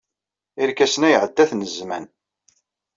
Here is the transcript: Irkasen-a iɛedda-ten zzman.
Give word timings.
Irkasen-a 0.61 1.09
iɛedda-ten 1.11 1.65
zzman. 1.71 2.05